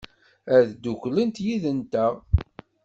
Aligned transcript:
Ad 0.55 0.67
dduklent 0.71 1.37
yid-nteɣ? 1.45 2.13